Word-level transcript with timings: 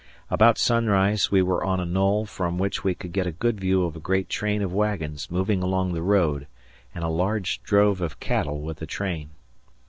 About 0.31 0.57
sunrise 0.57 1.29
we 1.29 1.43
were 1.43 1.63
on 1.63 1.79
a 1.79 1.85
knoll 1.85 2.25
from 2.25 2.57
which 2.57 2.83
we 2.83 2.95
could 2.95 3.11
get 3.13 3.27
a 3.27 3.31
good 3.31 3.59
view 3.59 3.83
of 3.83 3.95
a 3.95 3.99
great 3.99 4.29
train 4.29 4.63
of 4.63 4.73
wagons 4.73 5.29
moving 5.29 5.61
along 5.61 5.93
the 5.93 6.01
road 6.01 6.47
and 6.95 7.03
a 7.03 7.07
large 7.07 7.61
drove 7.61 8.01
of 8.01 8.19
cattle 8.19 8.63
with 8.63 8.77
the 8.77 8.87
train. 8.87 9.29